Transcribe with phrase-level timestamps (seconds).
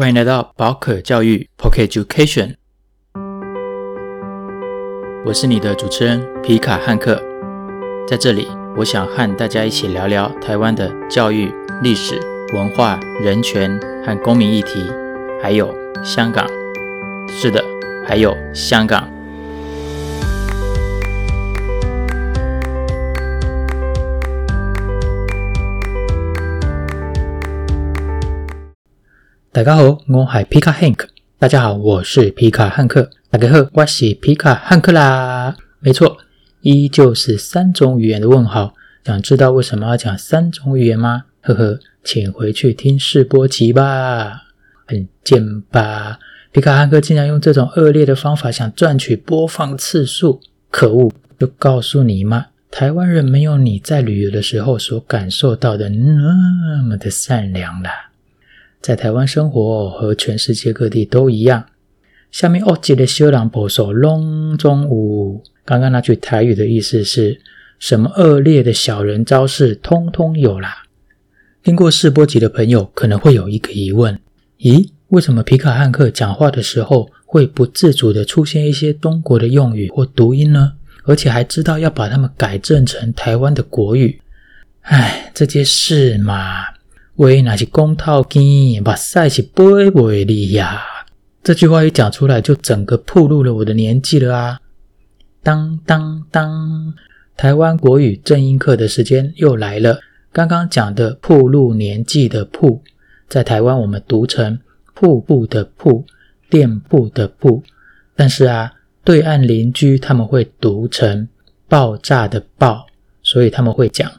[0.00, 2.54] 欢迎来到宝可教育 Pocket Education，
[5.26, 7.22] 我是你的主持人皮卡汉克，
[8.08, 11.52] 在这里，我想和大家一起聊聊台湾的教育、
[11.82, 12.18] 历史、
[12.54, 14.90] 文化、人权和公民议题，
[15.42, 15.70] 还有
[16.02, 16.46] 香港。
[17.28, 17.62] 是的，
[18.06, 19.06] 还有香港。
[29.52, 31.08] 大家好，我系皮卡汉克。
[31.36, 33.10] 大家好，我是皮卡汉克。
[33.30, 35.56] 大家好，我是皮卡汉克啦。
[35.80, 36.18] 没错，
[36.60, 38.74] 依旧是三种语言的问号。
[39.04, 41.24] 想知道为什么要讲三种语言吗？
[41.40, 44.42] 呵呵，请回去听试播集吧。
[44.86, 46.20] 很贱吧？
[46.52, 50.40] 皮卡汉克竟然用这种恶劣的方法想赚取播放次数，
[50.70, 51.10] 可恶！
[51.40, 58.09] 就告诉你嘛，台湾人没有你在旅游的时候所感受到的那么的善良啦。
[58.80, 61.66] 在台湾生活和全世界各地都一样。
[62.30, 67.40] 下面恶极的修郎婆说龙中舞，刚刚那句台语的意思是
[67.78, 68.08] 什么？
[68.16, 70.84] 恶劣的小人招式通通有啦。
[71.62, 74.18] 听过试播集的朋友可能会有一个疑问：
[74.60, 80.74] 咦，为什么皮卡汉克讲话的时候会不自主地出现一些中国的用语或读音呢？
[81.04, 84.20] 而且还知道要把它们改正成台湾的国语？
[84.82, 86.64] 唉，这件事嘛。
[87.16, 90.80] 喂，那是公套金，把赛是杯杯利呀！
[91.42, 94.60] 这句话一讲出来，就整个暴露了我的年纪了啊！
[95.42, 96.94] 当当当，
[97.36, 99.98] 台湾国语正音课的时间又来了。
[100.32, 102.80] 刚刚讲的暴露年纪的暴，
[103.28, 104.58] 在台湾我们读成
[104.94, 106.06] 瀑布的瀑，
[106.48, 107.62] 店铺的铺，
[108.16, 108.72] 但是啊，
[109.04, 111.28] 对岸邻居他们会读成
[111.68, 112.86] 爆炸的爆，
[113.22, 114.10] 所以他们会讲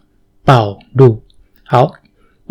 [0.43, 1.23] 暴露。
[1.63, 1.93] 好。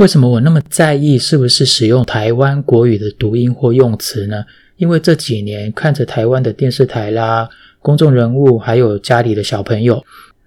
[0.00, 4.46] 为什么我那么在意是不是使用台湾国语的读音或用词呢？
[4.78, 7.46] 因为这几年看着台湾的电视台啦、
[7.82, 10.02] 公众人物，还有家里的小朋友，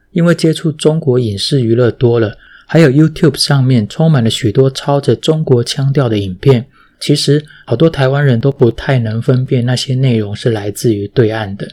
[0.10, 2.36] 因为接触中国影视娱乐多了，
[2.66, 6.66] 还有 YouTube 上面充满了许多抄着中国腔调的影片，
[7.00, 11.68] 其实好多台湾人都不太能分辨那些内容是来自于对岸的，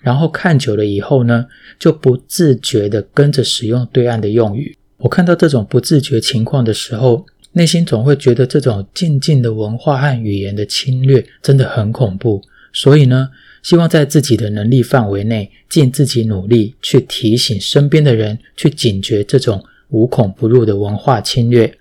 [0.00, 1.44] 然后看久了以后呢，
[1.78, 4.78] 就不自觉地跟着使用对岸的用语。
[4.98, 12.42] 我看到这种不自觉情况的时候，内心总会觉得这种静静的文化和语言的侵略真的很恐怖。
[12.70, 13.30] 所以呢，
[13.62, 21.72] 希望在自己的能力范围内，尽自己努力去提醒身边的人，去警觉这种无孔不入的文化侵略。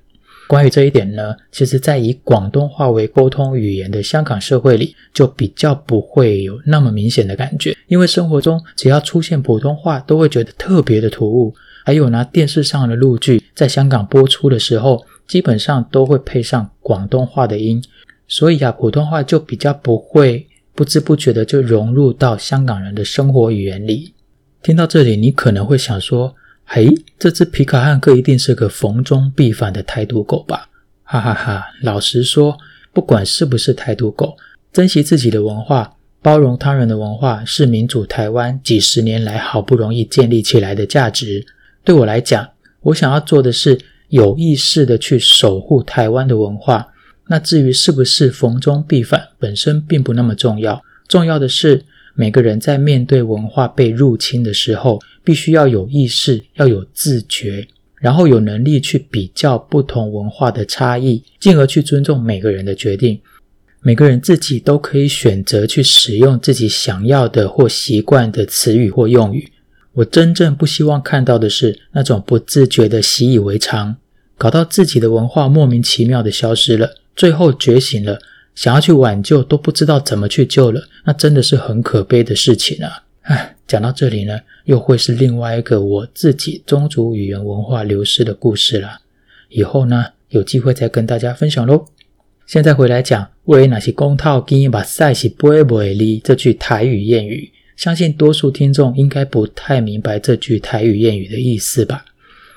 [0.47, 11.53] 关于这一点呢，其实在以广东话为沟通语言的香港社会里，就比较不会有那么明显的感觉，因为生活中只要出现普通话，都会觉得特别的突兀。
[11.84, 17.84] 还有拿电视上的录剧在香港播出的时候，基本上都会配上广东话的音，
[18.28, 24.14] 所以啊，普通话就比较不会不知不觉的就融入到香港人的生活语言里。
[24.62, 26.35] 听到这里，你可能会想说
[26.66, 26.88] ：“嘿，
[27.19, 30.69] 这只皮卡汉克一定是个逢中必反的台独狗吧？”
[31.08, 31.66] 哈哈哈！
[31.84, 32.58] 老实说，
[32.91, 34.35] 不管是不是台独狗，
[34.74, 41.46] 珍惜自己的文化，包容他人的文化，是民主台湾几十年来好不容易建立起来的价值。
[41.84, 42.50] 对我来讲，
[42.81, 43.80] 我想要做的是
[44.16, 46.88] 有意识的去守护台湾的文化。
[47.28, 50.81] 那至于是不是逢中必反，本身并不那么重要。
[51.08, 51.84] 重要的是，
[52.14, 63.20] 每个人在面对文化被入侵的时候，必须要有意识，要有自觉，然后有能力去比较不同文化的差异，进而去尊重每个人的决定。
[63.82, 69.52] 每个人自己都可以选择去使用自己想要的或习惯的词语或用语。
[69.94, 73.96] 我真正不希望看到的是那种不自觉的习以为常，
[74.38, 78.19] 搞到自己的文化莫名其妙的消失了，最后觉醒了，
[78.53, 83.03] 想要去挽救都不知道怎么去救了，那真的是很可悲的事情啊！
[83.22, 89.00] 唉，讲到这里呢，又会是另外一个我自己宗族语言文化流失的故事了。
[89.50, 91.85] 以后呢，有机会再跟大家分享喽。
[92.46, 97.52] 现在回来讲，为哪些公套金把赛是杯杯哩这句台语谚语。
[97.76, 102.05] 相信多数听众应该不太明白这句台语谚语的意思吧？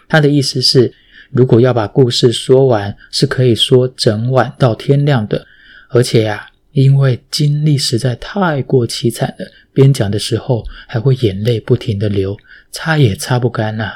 [0.06, 0.92] 它的意思是，
[1.30, 5.46] 如果要把故事说完，是可以说整晚到天亮的。
[5.88, 12.36] 而且呀、因为经历实在太过凄惨了，边讲的时候还会眼泪不停地流，
[12.70, 13.92] 擦也擦不干呐、啊。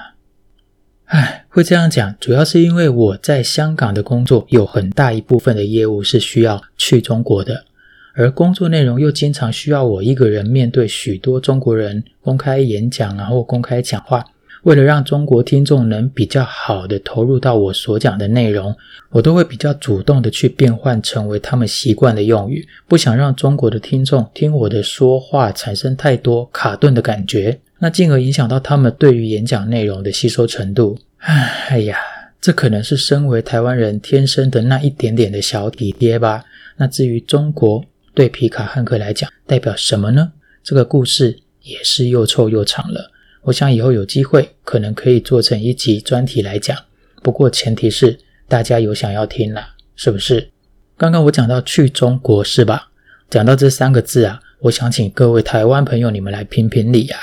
[1.06, 7.66] 唉，会这样讲，主要是因为我在香港的工作有很大一部分的业务是需要去中国的。
[8.14, 14.24] 而工作内容又经常需要我一个人面对许多中国人公开演讲，然后公开讲话，
[14.62, 18.76] 为了让中国听众能比较好的投入到我所讲的内容，
[19.10, 30.98] 我都会比较主动的去变换成为他们习惯的用语，不想让中国的听众听我的说话产生太多卡顿的感觉，那进而影响到他们对于演讲内容的吸收程度。
[31.18, 31.98] 哎呀，
[32.40, 36.44] 这可能是身为台湾人天生的那一点点的小体贴吧。
[36.76, 37.84] 那至于中国
[38.14, 40.32] 对皮卡汉克来讲代表什么呢？
[40.64, 43.11] 这个故事也是又臭又长了。
[43.42, 46.76] 我想以后有机会，可能可以做成一集专题来讲。
[47.22, 48.18] 不过前提是
[48.48, 50.50] 大家有想要听啦，是不是？
[50.96, 52.90] 刚刚我讲到去中国是吧？
[53.28, 57.18] 讲到这三个字啊，我想请各位台湾朋友你们来评评理啊。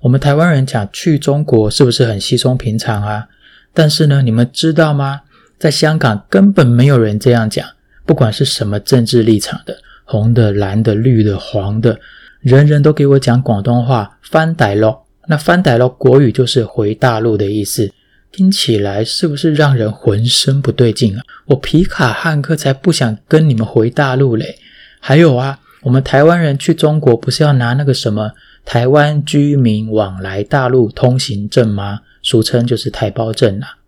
[0.00, 3.28] 我们台湾人讲去中国是不是很稀松平常啊？
[3.72, 5.22] 但是呢，你们知道吗？
[5.58, 7.66] 在香港根本没有人这样讲，
[8.04, 11.98] 不管是什么政治立场的，红的、蓝的、绿的、黄的，
[12.40, 15.03] 人人都给我讲广东话，翻大陆。
[15.28, 17.90] 那翻大陆国语就是回大陆的意思，
[18.30, 21.22] 听起来是不是让人浑身不对劲啊？
[21.46, 24.58] 我皮卡汉克才不想跟你们回大陆嘞！
[25.00, 28.32] 还有啊，我们台湾人去中国不是要拿那个什么
[28.64, 32.00] 台湾居民往来大陆通行证吗？
[32.22, 33.78] 俗称就是台胞证啊。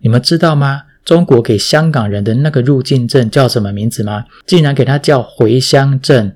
[0.00, 0.82] 你们知道吗？
[1.04, 4.24] 中国给香港人的那个入境证叫什么名字吗？
[4.46, 6.32] 竟然给它叫回乡证。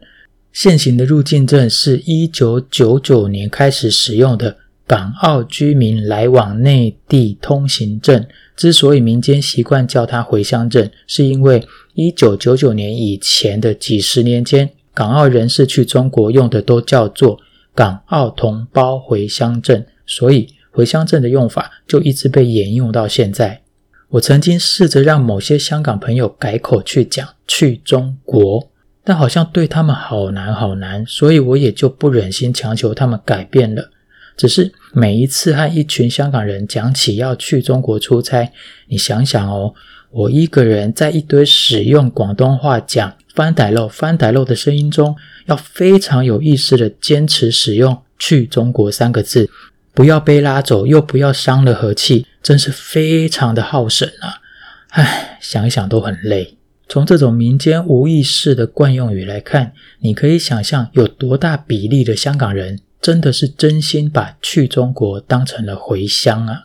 [0.55, 4.57] 现行的入境证是一九九九年开始使用的
[4.87, 8.25] 港澳居民来往内地通行证。
[8.57, 17.41] 之所以民间习惯叫它回乡证，是因为一九九九年以前的几十年间，港澳人士去中国用的都叫做
[17.75, 23.63] 港澳同胞回乡证，所以回乡证的用法就一直被沿用到现在。
[24.11, 28.71] 我曾经试着让某些香港朋友改口去讲去中国。
[29.05, 33.91] 但好像对他们好难好难，所以我也就不忍心强求他们改变了。
[34.37, 38.51] 只是每一次和一群香港人讲起要去中国出差，
[38.89, 39.75] 你想想哦，
[40.11, 45.15] 我一个人在一堆使用广东话讲“翻大陆”“翻大陆”的声音中，
[45.47, 49.49] 要非常有意识地坚持使用“去中国”三个字，
[49.93, 54.41] 不要被拉走，又不要伤了和气，真是非常的耗神啊！
[54.89, 56.57] 唉，想一想都很累。
[56.89, 66.63] 从这种民间无意识的惯用语来看，你可以想象有多大比例的香港人真的是真心把去中国当成了回乡啊！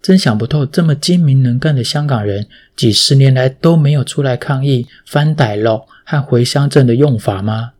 [0.00, 7.72] 真想不透，这么精明能干的香港人，几十年来都没有出来抗议“翻大陆”和回乡证的用法吗？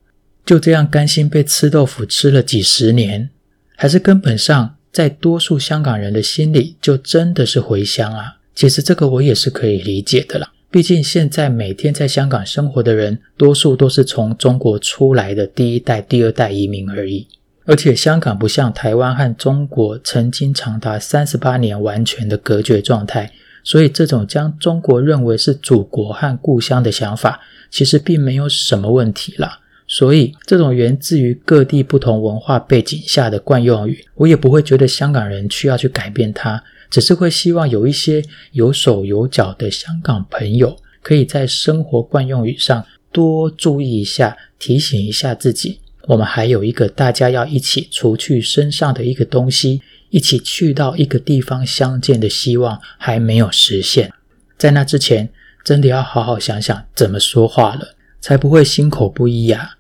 [0.46, 3.30] 就这样甘心被吃豆腐吃了几十年，
[3.76, 8.36] 还是根本上在多数香港人的心里就真的是回乡啊？
[8.54, 10.51] 其实这个我也是可以理解的啦。
[10.72, 17.26] 毕竟，现在每天在香港生活的人，多数都是从中国出来的第一代、第二代移民而已。
[17.66, 23.30] 而且，香港不像台湾和中国曾经长达三十八年完全的隔绝状态，
[23.62, 27.38] 所以这种将中国认为是祖国和故乡的想法，
[27.70, 29.58] 其实并没有什么问题啦。
[29.86, 36.64] 所以，这种源自于各地不同文化背景下的惯用语，我也不会觉得香港人需要去改变它。
[36.92, 45.80] 只是会希望有一些有手有脚的香港朋友，可以在生活惯用语上多注意一下，提醒一下自己。
[46.08, 49.80] 我们还有一个大家要一起除去身上的一个东西，
[50.10, 54.12] 一起去到一个地方相见的希望还没有实现。
[54.58, 55.30] 在那之前，
[55.64, 59.76] 真的要好好想想怎么说话了，才不会心口不一呀。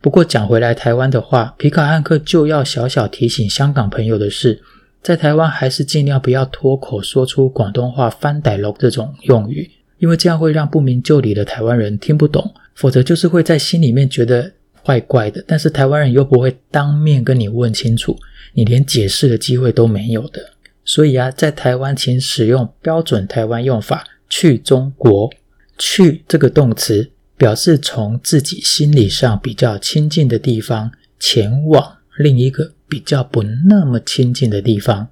[0.00, 4.62] 不过讲回来，台湾的话，皮卡汉克就要小小提醒香港朋友的是。
[5.02, 9.68] 在台湾还是尽量不要脱口说出广东话“翻大陆”这种用语，
[9.98, 14.52] 因为这样会让不明就里的台湾人听不懂，否则就是会在心里面觉得
[14.84, 15.44] 怪怪的。
[15.46, 18.16] 但是台湾人又不会当面跟你问清楚，
[18.52, 20.52] 你连解释的机会都没有的。
[20.84, 25.30] 所以啊，在台湾请使用标准台湾用法“去中国”。
[25.78, 32.72] 去这个动词表示从自己心理上比较亲近的地方前往另一个。
[32.92, 35.08] 比较不那么亲近的地方，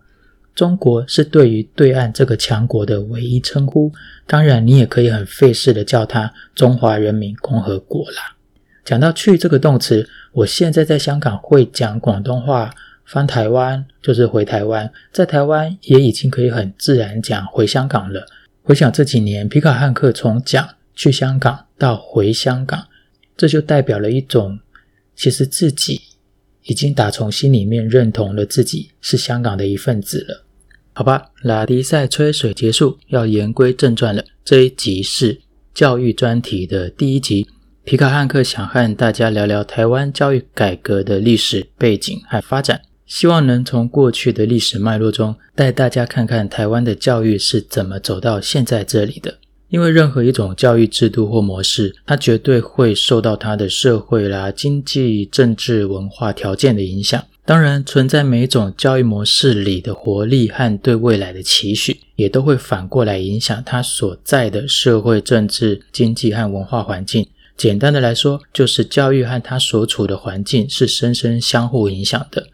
[0.55, 3.90] 中国是对于对岸这个强国的唯一称呼。
[4.26, 8.37] 当然，你也可以很费事的叫它中华人民共和国啦。
[8.85, 12.71] 讲到“去”这个动词，我现在在香港会讲广东话，
[13.07, 18.26] 翻台湾就是回台湾，在台湾也已经可以很自然讲回香港了。
[18.62, 22.88] 回想这几年，皮卡汉克从讲去香港到回香港，
[23.38, 24.59] 这就代表了一种
[25.17, 26.02] 其实自己。
[26.71, 30.47] 已经打从心里面认同了自己是香港的一份子了，
[30.93, 31.33] 好吧？
[31.43, 34.25] 拉迪赛吹水结束，要言归正传了。
[34.45, 35.41] 这一集是
[35.75, 37.49] 教育专题的第一集，
[37.83, 42.83] 皮卡汉克想和大家聊聊台湾教育改革的历史背景和发展。
[43.05, 49.39] 希望能从过去的历史脉络中带大家看看台湾的教育是怎么走到现在这里的。
[49.71, 57.25] 因为任何一种教育制度或模式，它绝对会受到它的社会啦、经济、政治、文化条件的影响。
[57.47, 67.27] 当然，存在每一种教育模式里的活力和对未来的期许，也都会反过来影响它所在的社会、政治、经济和文化环境。
[67.57, 72.47] 简单的来说，就是教育和它所处的环境是深深相互影响的，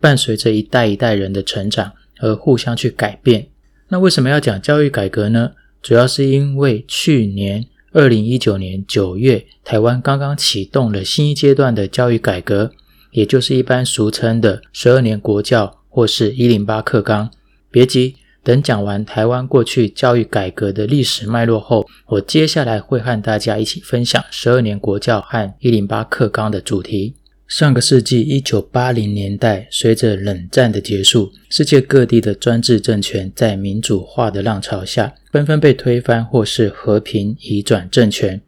[0.00, 3.48] 伴随着一代一代人的成长而互相去改变。
[3.88, 5.52] 那为什么要讲教育改革呢？
[5.82, 12.72] 主要是因为去年二零一九年九月，台湾刚刚启动了新一阶段的教育改革，
[13.12, 17.30] 也就是一般俗称的十二年国教或是一零八课纲。
[17.70, 27.14] 别急，等讲完台湾过去教育改革的历史脉络后，我接下来会和大家一起分享十二年国教和一零八课纲的主题。
[27.50, 38.40] 上个世纪一九八零年代，随着冷战的结束，世界各地的专制政权在民主化的浪潮下，纷纷被推翻或是和平移转政权。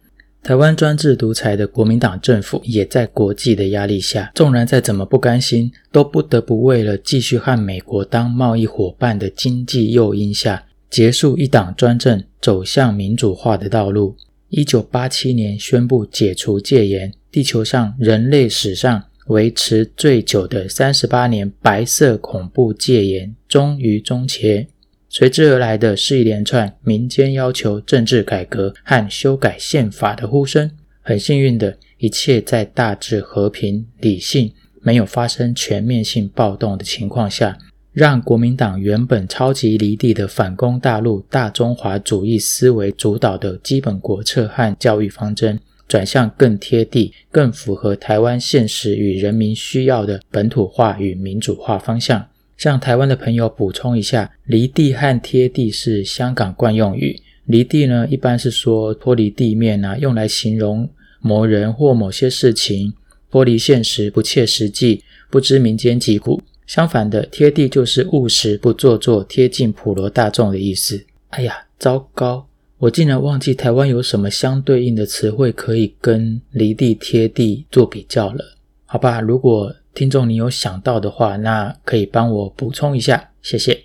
[0.44, 14.14] 台湾专制独裁的国民党政府也在国际的压力下，纵然再怎么不甘心，都不得不为了继续和美国当贸易伙伴的经济诱因下，结束一党专政，走向民主化的道路。
[14.50, 17.12] 一九八七年宣布解除戒严。
[17.32, 24.68] 地球上人类史上维持最久的三十八年白色恐怖戒严终于终结，
[25.08, 30.70] 随之而来的是一连串民间要求政治改革和修改宪法的呼声。
[31.00, 37.56] 很幸运的，一切在大致和平、理性，没有发生全面性暴动的情况下，
[37.92, 45.58] 让国民党原本超级离地的反攻大陆、大中华主义思维主导的基本国策和教育方针。
[45.92, 52.26] 转向更贴地、更符合台湾现实与人民需要的本土化与民主化方向。
[52.56, 57.20] 向台湾的朋友补充一下，“离地”和“贴地”是香港惯用语。
[57.44, 60.88] “离地”呢，一般是说脱离地面啊，用来形容
[61.20, 62.94] 某人或某些事情
[63.30, 66.42] 脱离现实、不切实际、不知民间疾苦。
[66.66, 71.04] 相反的，“贴地”就是务实、不做作、贴近普罗大众的意思。
[71.28, 72.46] 哎呀，糟糕！
[72.82, 79.20] 我竟然忘记台湾有什么相对应的词汇可以跟离地贴地做比较了，好吧？
[79.20, 83.84] 如果听众你有想到的话，那可以帮我补充一下，谢谢。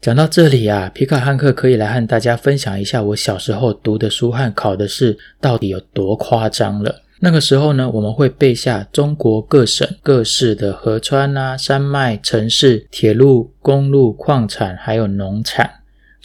[0.00, 7.02] 讲到这里啊，皮卡汉克可以来和大家分享一下我小时候读的书和考的试到底有多夸张了。
[7.20, 15.77] 那个时候呢，我们会背下中国各省各市的河川啊、山脉、城市、铁路、公路、矿产，还有农产。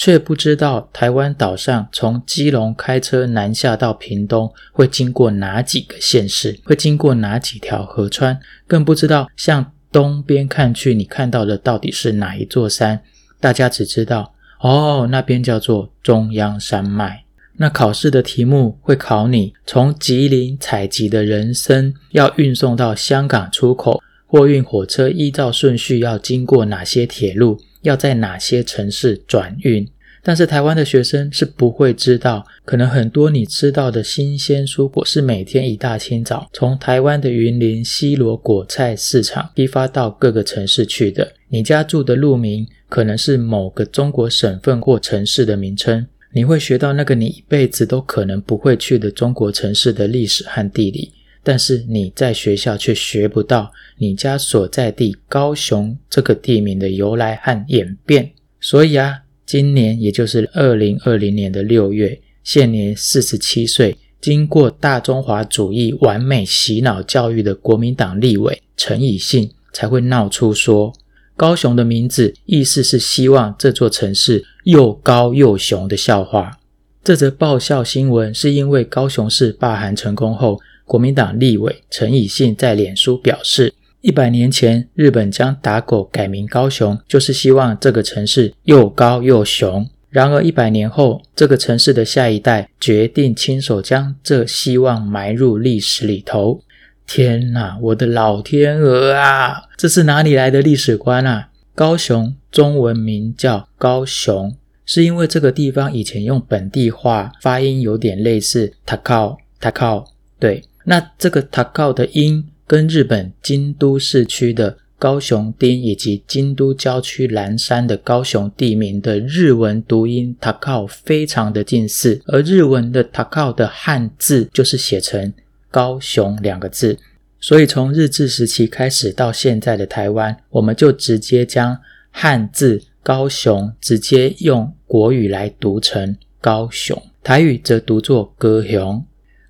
[0.04, 13.02] 却不知道台湾岛上从基隆开车南下到屏东会经过哪几个县市，会经过哪几条河川，更不知道向东边看去，你看到的到底是哪一座山。
[13.40, 17.24] 大家只知道哦，那边叫做中央山脉。
[17.56, 27.58] 那考试的题目会考你从吉林采集的人参要运送到香港出口，货运火车依照顺序要经过哪些铁路。
[27.84, 29.86] 要在哪些城市转运？
[30.26, 41.34] 但是台湾的学生是不会知道，可能很多你知道的新鲜蔬果是每天一大清早从台湾的云林西螺果菜市场批发到各个城市去的。
[41.50, 46.08] 你家住的路名可能是某个中国省份或城市的名称。
[46.32, 51.12] 你会学到那个你一辈子都可能不会去的中国城市的历史和地理。
[51.44, 58.32] 但是你在学校却学不到你家所在地高雄这个地名的由来和演变。
[58.62, 70.94] 所以啊，今年也就是二零二零年的六月，现年四十七岁，经过大中华主义完美洗脑教育的国民党立委陈以信才会闹出说，
[71.36, 76.60] 高雄的名字意思是希望这座城市又高又雄的笑话。
[77.04, 80.60] 这则爆笑新闻是因为高雄市罢韩成功后。
[80.86, 83.74] 国民党立委陈以信在脸书表示，
[84.04, 89.90] 一百年前日本将打狗改名高雄，就是希望这个城市又高又雄。
[90.10, 96.62] 然而一百年后，这个城市的下一代决定亲手将这希望埋入历史里头。
[97.08, 99.70] 天哪，我的老天鹅啊！
[99.78, 101.48] 这是哪里来的历史观啊？
[101.74, 104.54] 高雄中文名叫高雄，
[104.86, 110.04] 是因为这个地方以前用本地话发音有点类似“塔靠塔靠”，
[110.38, 110.62] 对。
[110.84, 125.34] 那这个塔靠的音跟日本京都市区的高雄町以及京都郊区岚山的高雄地名的日文读音塔靠非常的近似，而日文的塔靠的汉字就是写成
[125.70, 126.98] 高雄两个字，
[127.42, 131.78] 所以从日治时期开始到现在的台湾，我们就直接将
[132.10, 139.06] 汉字高雄直接用国语来读成高雄，台语则读作高雄。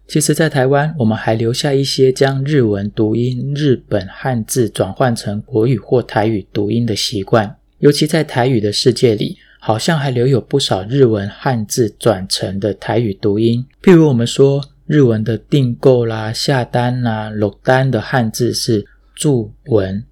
[0.06, 7.56] 其实，在台湾，我们还留下一些将日文读音日本汉字转换成国语或台语读音的习惯。
[7.80, 13.66] 尤其在台语的世界里，好像还留有不少日文汉字转成的台语读音。
[13.82, 20.04] 譬如我们说日文的订购啦、下单啦、落单的汉字是注文，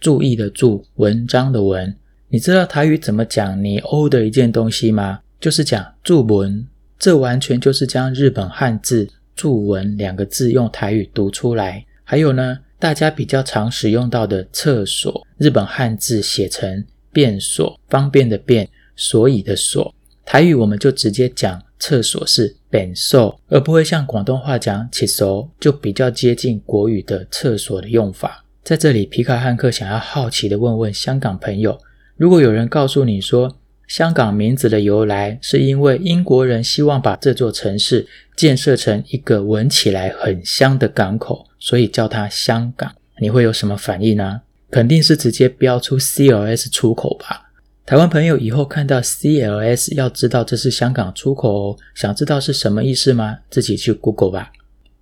[0.00, 1.94] 注意的注，文章的文。
[2.28, 5.20] 你知道台语怎么讲你 order 一件东西吗？
[5.38, 6.66] 就是讲注文，
[6.98, 9.08] 这完全就是将日本汉字。
[9.34, 28.44] 注文两个字用台语读出来，还有呢，大家比较常使用到的厕所，日本汉字写成便所，方便的便，所以的所，台语我们就直接讲厕所是便所，而不会像广东话讲厕所，就比较接近国语的厕所的用法。
[28.62, 31.78] 在这里，皮卡汉克想要好奇的问问香港朋友，
[32.16, 33.54] 如果有人告诉你说，
[33.86, 42.90] 香港名字的由来是因为英国人希望把这座城市建设成一个闻起来很香的港口，所以叫它香港。
[43.20, 44.40] 你会有什么反应呢？
[44.70, 47.52] 肯定是直接标出 CLS 出口吧。
[47.86, 53.38] 台湾朋友以后看到 CLS 要知道这是香港出口哦，想知道是什么意思吗？
[53.50, 54.50] 自己去 Google 吧。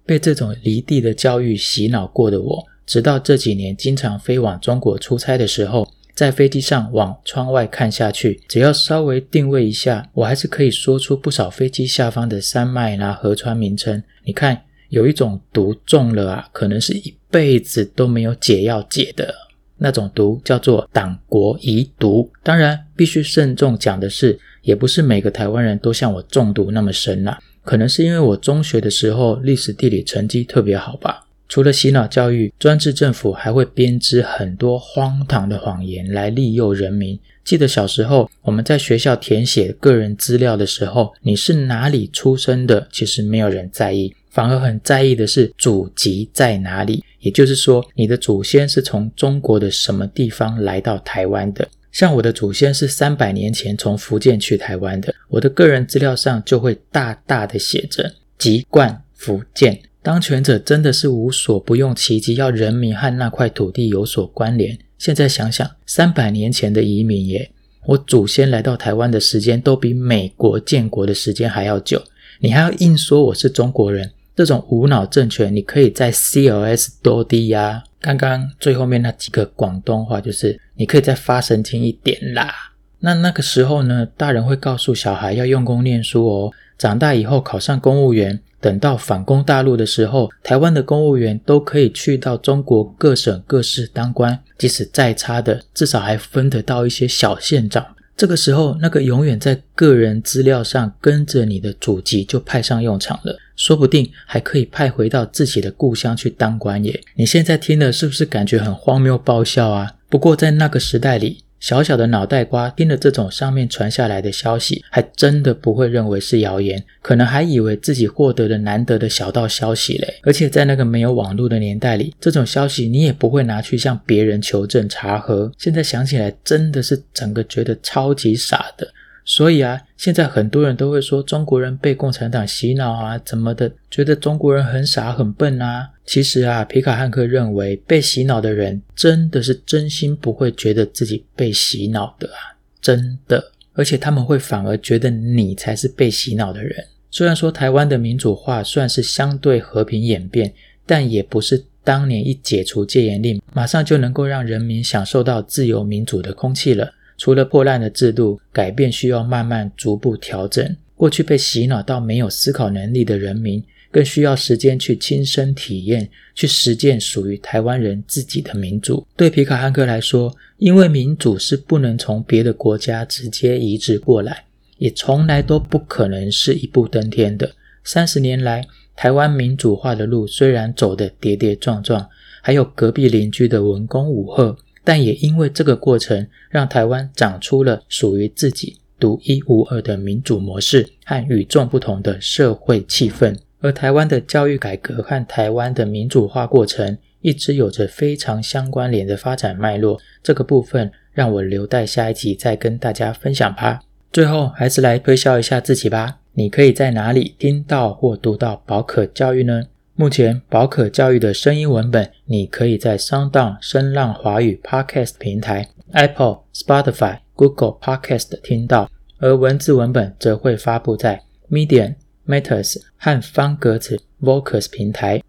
[0.05, 5.89] 被这种离地的教育洗脑过的我，直到这几年经常飞往中国出差的时候。
[6.15, 14.03] 在飞机上往窗外看下去，只要稍微定位一下，我还是可以说出不少飞机下方的山脉啦、河川名称。
[14.25, 19.35] 你看，有一种毒中了啊，可能是一辈子都没有解药解的
[19.79, 22.31] 那种毒，叫做党国遗毒。
[22.43, 31.27] 当然，必须慎重讲的是，也不是每个台湾人都像我中毒那么深啦，可能是因为我中学的时候历史地理成绩特别好吧。
[31.53, 37.21] 除了洗脑教育，专制政府还会编织很多荒唐的谎言来利诱人民。
[37.45, 47.05] 记得小时候我们在学校填写个人资料的时候，你是哪里出生的，其实没有人在意，反而很在意的是祖籍在哪里。
[47.21, 51.69] 也就是说，你的祖先是从中国的什么地方来到台湾的。
[51.91, 59.79] 像我的祖先是三百年前从福建去台湾的，我的个人资料上就会大大的写着“籍贯福建”。
[60.03, 64.77] 当权者真的是无所不用其极，要人民和那块土地有所关联。
[64.99, 67.53] 现在想想，三百年前的移民耶，
[67.87, 72.03] 我祖先来到台湾的时间都比美国建国的时间还要久，
[72.41, 74.11] 你还要硬说我是中国人？
[74.35, 77.85] 这种无脑政权，你可以在 CLS 多低呀？
[78.01, 82.73] 刚刚最后面那几个广东话，就是你可以再发神经一点啦。
[82.99, 88.41] 那那个时候呢，大人会告诉小孩要用功念书哦，长大以后考上公务员。
[88.63, 97.85] 等到反攻大陆的时候，台湾的公务员都可以去到中国各省各市当官，即使再差的，至少还分得到一些小县长。
[98.17, 107.01] 这个时候，那个永远在个人资料上跟着你的祖籍就派上用场了，说不定还可以派回到自己的故乡去当官耶。
[107.17, 109.95] 你现在听的是不是感觉很荒谬爆笑啊？
[110.09, 120.19] 不过在那个时代里，小小的脑袋瓜听了这种上面传下来的消息，还真的不会认为是谣言，可能还以为自己获得了难得的小道消息嘞。
[120.25, 125.53] 而且在那个没有网络的年代里，这种消息你也不会拿去向别人求证查核。
[125.57, 128.93] 现在想起来，真的是整个觉得超级傻的。
[129.25, 135.91] 所以啊，现在很多人都会说中国人被共产党洗脑啊，怎么的，觉得中国人很傻很笨啊。
[136.05, 143.53] 其实啊，皮卡汉克认为被洗脑的人真的是真心不会觉得自己被洗脑的啊，真的。
[143.75, 146.85] 而且他们会反而觉得你才是被洗脑的人。
[147.11, 150.53] 虽然说台湾的民主化算是相对和平演变，
[150.85, 156.93] 但也不是当年一解除戒严令，马上就能够让人民享受到自由民主的空气了。
[157.17, 160.77] 除了破烂的制度改变，需要慢慢逐步调整。
[160.97, 169.07] 过去被洗脑到没有思考能力的人民，更需要时间去亲身体验，去实践属于台湾人自己的民主。
[169.17, 174.45] 对皮卡汉克来说，因为民主是不能从别的国家直接移植过来，
[174.79, 177.53] 也从来都不可能是一步登天的。
[177.83, 182.09] 三十年来，台湾民主化的路虽然走得跌跌撞撞，
[182.41, 184.57] 还有隔壁邻居的文攻武吓。
[184.85, 193.37] 但也因为这个过程，让台湾长出了属于自己独一无二的民主模式和与众不同的社会气氛。
[193.61, 200.01] 而台湾的教育改革和台湾的民主化过程，一直有着非常相关联的发展脉络。
[200.21, 203.81] 这个部分让我留待下一集再跟大家分享吧。
[204.13, 206.19] 最后，还是来推销一下自己吧。
[206.35, 209.65] 你可以在哪里听到或读到宝可教育呢？
[209.95, 225.23] 目前宝可教育的声音文本，你可以在 SoundOn 声浪华语 Podcast 平台、Apple、Spotify、Google Podcast 听到，而文字文本则会发布在 Medium、Matters 和方格子 Vocus 平台。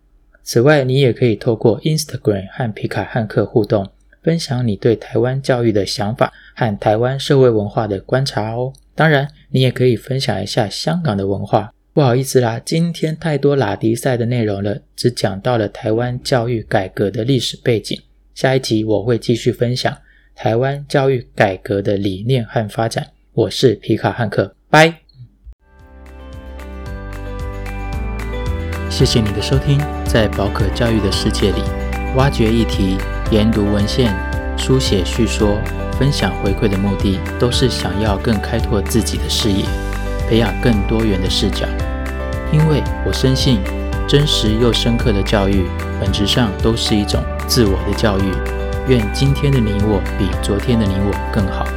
[0.44, 3.90] 此外，你也可以透过 Instagram 和皮卡汉克互动，
[4.22, 8.72] 分享你对台湾教育的想法和台湾社会文化的观察哦。
[8.96, 11.73] 当然，你也可以分享一下香港的文化。
[11.96, 17.96] 不好意思啦，今天太多拉迪赛的内容了，只讲到了台湾教育改革的历史背景。
[18.34, 19.96] 下一集我会继续分享
[20.34, 23.06] 台湾教育改革的理念和发展。
[23.34, 24.92] 我是皮卡汉克，拜。
[28.90, 31.62] 谢谢你的收听，在宝可教育的世界里，
[32.16, 32.98] 挖掘议题、
[33.30, 34.12] 研读文献、
[34.58, 35.62] 书写叙说、
[36.00, 39.64] 分享回馈的目的，都是想要更开拓自己的视野。
[40.34, 41.68] 培养更多元的视角，
[42.52, 43.60] 因为我深信，
[44.08, 45.68] 真实又深刻的教育，
[46.02, 48.32] 本质上都是一种自我的教育。
[48.88, 51.68] 愿今天的你我比昨天的你我更好，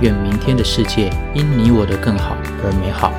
[0.00, 3.12] 愿明天的世界因你我的更好而美好。